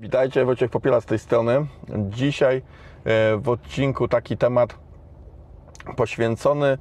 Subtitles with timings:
[0.00, 1.66] Witajcie, Wojciech Popiela z tej strony.
[2.10, 2.62] Dzisiaj e,
[3.36, 4.78] w odcinku taki temat
[5.96, 6.78] poświęcony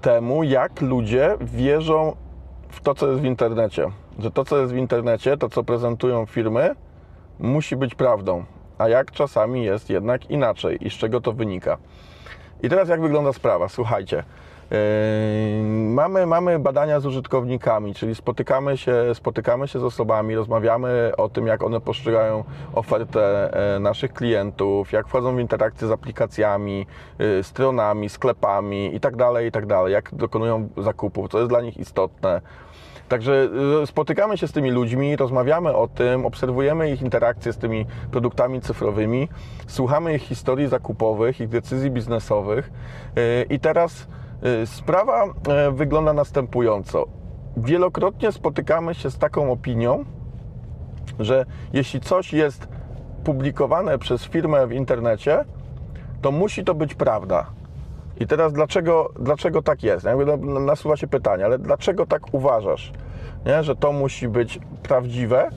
[0.00, 2.16] temu, jak ludzie wierzą
[2.68, 3.90] w to, co jest w internecie.
[4.18, 6.74] Że to, co jest w internecie, to, co prezentują firmy,
[7.38, 8.44] musi być prawdą.
[8.78, 11.78] A jak czasami jest jednak inaczej i z czego to wynika.
[12.62, 13.68] I teraz jak wygląda sprawa?
[13.68, 14.24] Słuchajcie.
[14.72, 21.28] Yy, mamy, mamy badania z użytkownikami, czyli spotykamy się, spotykamy się z osobami, rozmawiamy o
[21.28, 22.44] tym, jak one postrzegają
[22.74, 26.86] ofertę e, naszych klientów, jak wchodzą w interakcję z aplikacjami,
[27.18, 32.40] yy, stronami, sklepami itd., itd., jak dokonują zakupów, co jest dla nich istotne.
[33.08, 33.48] Także
[33.80, 38.60] yy, spotykamy się z tymi ludźmi, rozmawiamy o tym, obserwujemy ich interakcje z tymi produktami
[38.60, 39.28] cyfrowymi,
[39.66, 42.70] słuchamy ich historii zakupowych, ich decyzji biznesowych
[43.50, 44.06] i teraz
[44.66, 47.06] sprawa e, wygląda następująco.
[47.56, 50.04] Wielokrotnie spotykamy się z taką opinią,
[51.20, 52.68] że jeśli coś jest
[53.24, 55.44] publikowane przez firmę w internecie,
[56.22, 57.46] to musi to być prawda.
[58.20, 60.04] I teraz dlaczego, dlaczego tak jest?
[60.04, 62.92] Jakby no, nasuwa się pytanie, ale dlaczego tak uważasz,
[63.46, 63.62] nie?
[63.62, 65.50] że to musi być prawdziwe?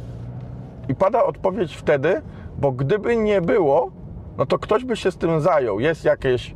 [0.89, 2.21] I pada odpowiedź wtedy,
[2.57, 3.91] bo gdyby nie było,
[4.37, 5.79] no to ktoś by się z tym zajął.
[5.79, 6.55] Jest jakieś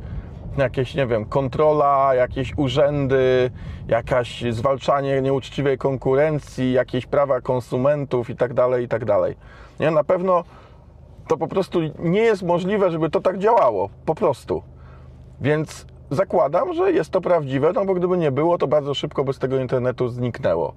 [0.58, 3.50] jakieś, nie wiem, kontrola, jakieś urzędy,
[3.88, 9.02] jakaś zwalczanie nieuczciwej konkurencji, jakieś prawa konsumentów i tak dalej, i tak.
[9.80, 10.44] Nie, na pewno
[11.28, 14.62] to po prostu nie jest możliwe, żeby to tak działało, po prostu.
[15.40, 19.32] Więc zakładam, że jest to prawdziwe, no bo gdyby nie było, to bardzo szybko by
[19.32, 20.74] z tego internetu zniknęło.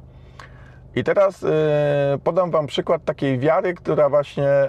[0.95, 1.49] I teraz yy,
[2.23, 4.67] podam Wam przykład takiej wiary, która właśnie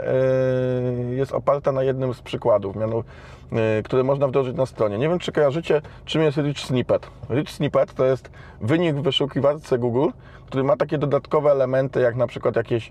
[1.08, 3.05] yy, jest oparta na jednym z przykładów, mianu,
[3.53, 4.98] yy, które można wdrożyć na stronie.
[4.98, 7.06] Nie wiem, czy kojarzycie, czym jest Rich Snippet.
[7.31, 10.08] Rich Snippet to jest wynik w wyszukiwarce Google,
[10.47, 12.91] który ma takie dodatkowe elementy, jak na przykład jakieś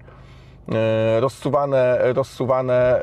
[1.19, 3.01] rozsuwane, rozsuwane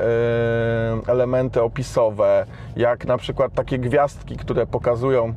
[1.07, 2.47] elementy opisowe,
[2.77, 5.35] jak na przykład takie gwiazdki, które pokazują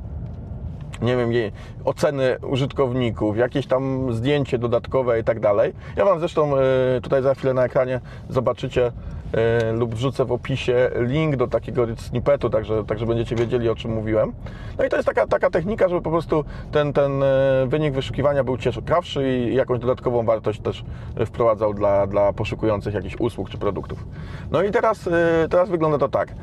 [1.01, 1.51] nie wiem, jej
[1.85, 5.73] oceny użytkowników, jakieś tam zdjęcie dodatkowe i tak dalej.
[5.95, 6.61] Ja Wam zresztą e,
[7.01, 7.99] tutaj za chwilę na ekranie
[8.29, 8.91] zobaczycie
[9.33, 13.93] e, lub wrzucę w opisie link do takiego snippetu, także, także będziecie wiedzieli o czym
[13.93, 14.33] mówiłem.
[14.77, 18.43] No i to jest taka, taka technika, żeby po prostu ten, ten e, wynik wyszukiwania
[18.43, 20.83] był ciekawszy i jakąś dodatkową wartość też
[21.25, 24.05] wprowadzał dla, dla poszukujących jakichś usług czy produktów.
[24.51, 25.09] No i teraz,
[25.49, 26.33] teraz wygląda to tak.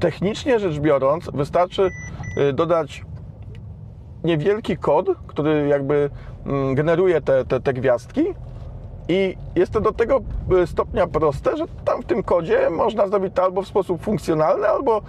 [0.00, 1.90] Technicznie rzecz biorąc, wystarczy
[2.54, 3.04] dodać
[4.24, 6.10] niewielki kod, który jakby
[6.46, 8.24] mm, generuje te, te, te gwiazdki
[9.08, 10.20] i jest to do tego
[10.62, 14.68] y, stopnia proste, że tam w tym kodzie można zrobić to albo w sposób funkcjonalny,
[14.68, 15.02] albo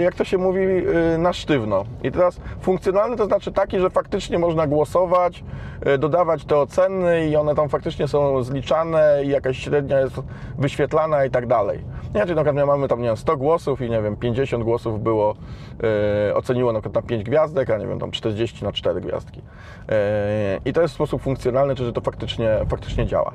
[0.00, 1.84] jak to się mówi, y, na sztywno.
[2.02, 5.44] I teraz funkcjonalny to znaczy taki, że faktycznie można głosować,
[5.86, 10.14] y, dodawać te oceny i one tam faktycznie są zliczane i jakaś średnia jest
[10.58, 11.84] wyświetlana i tak dalej.
[12.14, 15.02] Nie, czyli na przykład mamy tam, nie wiem, 100 głosów i nie wiem, 50 głosów
[15.02, 15.34] było,
[16.34, 19.42] oceniło na przykład na 5 gwiazdek, a nie wiem, tam 40 na 4 gwiazdki.
[20.64, 23.32] I to jest sposób funkcjonalny, czyli że to faktycznie, faktycznie działa.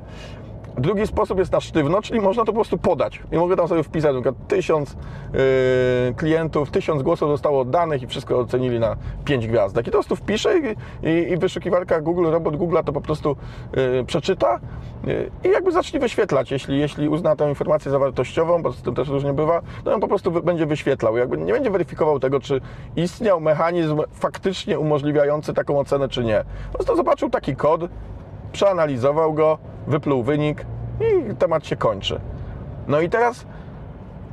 [0.78, 3.22] Drugi sposób jest na sztywno, czyli można to po prostu podać.
[3.32, 8.06] I mogę tam sobie wpisać na przykład tysiąc yy, klientów, tysiąc głosów zostało oddanych i
[8.06, 9.86] wszystko ocenili na 5 gwiazdek.
[9.86, 10.62] I to po prostu wpiszę i,
[11.08, 13.36] i, i wyszukiwarka Google, robot Google to po prostu
[13.76, 14.60] yy, przeczyta
[15.04, 16.50] yy, i jakby zacznie wyświetlać.
[16.50, 20.00] Jeśli, jeśli uzna tę informację za wartościową, bo z tym też różnie bywa, to on
[20.00, 21.16] po prostu będzie wyświetlał.
[21.16, 22.60] Jakby nie będzie weryfikował tego, czy
[22.96, 26.44] istniał mechanizm faktycznie umożliwiający taką ocenę, czy nie.
[26.72, 27.80] Po prostu zobaczył taki kod,
[28.52, 30.64] przeanalizował go, wypluł wynik
[31.00, 32.20] i temat się kończy.
[32.88, 33.46] No i teraz,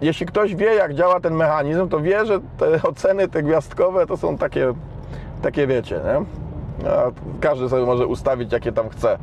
[0.02, 4.18] jeśli ktoś wie, jak działa ten mechanizm, to wie, że te oceny, te gwiazdkowe, to
[4.18, 4.74] są takie,
[5.42, 6.26] takie wiecie, nie?
[7.40, 9.18] Każdy sobie może ustawić, jakie tam chce.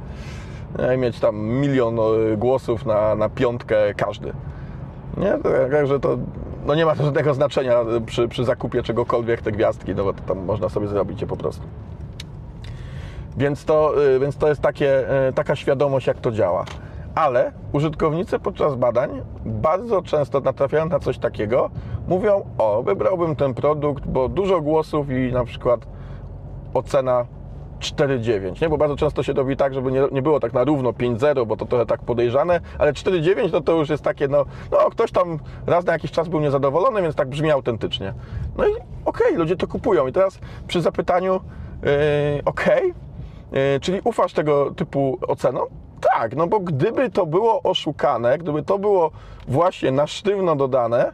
[0.94, 4.32] I mieć tam milion e, głosów na, na piątkę każdy.
[5.16, 5.38] Nie?
[5.70, 6.18] Także to
[6.66, 10.22] no nie ma to żadnego znaczenia przy, przy zakupie czegokolwiek te gwiazdki, no bo to
[10.22, 11.62] tam można sobie zrobić je po prostu.
[13.42, 16.64] Więc to, y, więc to jest takie, y, taka świadomość, jak to działa.
[17.14, 21.70] Ale użytkownicy podczas badań bardzo często natrafiają na coś takiego,
[22.08, 25.86] mówią: O, wybrałbym ten produkt, bo dużo głosów i na przykład
[26.74, 27.26] ocena
[27.80, 28.68] 4,9, nie?
[28.68, 31.56] Bo bardzo często się robi tak, żeby nie, nie było tak na równo 5,0, bo
[31.56, 35.38] to trochę tak podejrzane, ale 4,9 to to już jest takie, no, no ktoś tam
[35.66, 38.14] raz na jakiś czas był niezadowolony, więc tak brzmi autentycznie.
[38.56, 40.06] No i okej, okay, ludzie to kupują.
[40.06, 41.90] I teraz przy zapytaniu, yy,
[42.44, 43.01] okej, okay,
[43.80, 45.66] czyli ufasz tego typu ocenom?
[46.14, 49.10] Tak, no bo gdyby to było oszukane, gdyby to było
[49.48, 51.12] właśnie na sztywno dodane,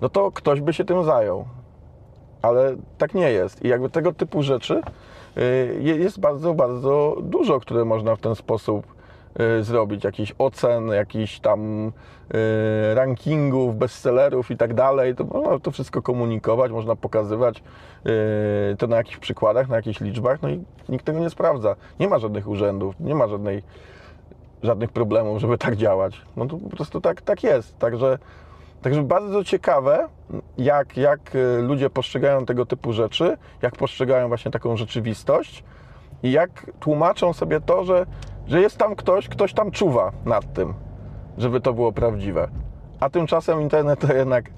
[0.00, 1.44] no to ktoś by się tym zajął.
[2.42, 3.64] Ale tak nie jest.
[3.64, 4.80] I jakby tego typu rzeczy
[5.36, 5.40] e,
[5.82, 8.95] jest bardzo, bardzo dużo, które można w ten sposób
[9.60, 15.14] zrobić, jakichś ocen, jakichś tam y, rankingów, bestsellerów i tak dalej.
[15.14, 17.62] To można to wszystko komunikować, można pokazywać
[18.72, 21.76] y, to na jakichś przykładach, na jakichś liczbach, no i nikt tego nie sprawdza.
[22.00, 23.62] Nie ma żadnych urzędów, nie ma żadnej,
[24.62, 26.22] żadnych problemów, żeby tak działać.
[26.36, 27.78] No to po prostu tak, tak jest.
[27.78, 28.18] Także,
[28.82, 30.08] także bardzo ciekawe,
[30.58, 35.64] jak, jak y, ludzie postrzegają tego typu rzeczy, jak postrzegają właśnie taką rzeczywistość
[36.22, 38.06] i jak tłumaczą sobie to, że,
[38.48, 40.74] że jest tam ktoś, ktoś tam czuwa nad tym,
[41.38, 42.48] żeby to było prawdziwe.
[43.00, 44.50] A tymczasem internet to jednak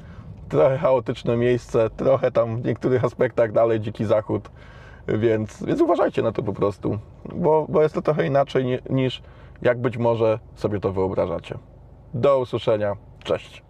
[0.49, 4.51] trochę chaotyczne miejsce, trochę tam w niektórych aspektach dalej dziki zachód,
[5.09, 6.99] więc, więc uważajcie na to po prostu,
[7.35, 9.23] bo, bo jest to trochę inaczej ni- niż
[9.63, 11.59] jak być może sobie to wyobrażacie.
[12.15, 13.68] Do usłyszenia, cześć.